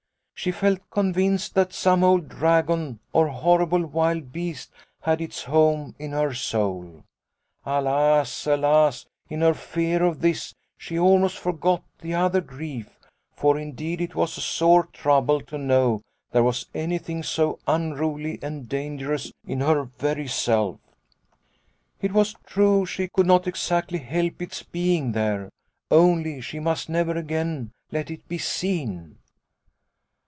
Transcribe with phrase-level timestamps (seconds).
[0.41, 6.13] "She felt convinced that some old dragon or horrible wild beast had its home in
[6.13, 7.03] her soul.
[7.63, 12.89] Alas, alas, in her fear of this she almost forgot the other grief,
[13.35, 18.67] for indeed it was a sore trouble to know there was anything so unruly and
[18.67, 20.79] dangerous in her very self!
[22.01, 25.51] It was true she could not exactly help its being there,
[25.91, 29.19] only she must never again let it be seen."